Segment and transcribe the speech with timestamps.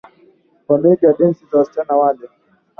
[0.67, 2.27] Wameiga densi za wasichana wale.